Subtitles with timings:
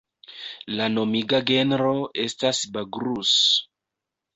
[0.79, 1.95] La nomiga genro
[2.27, 3.41] estas "Bagrus".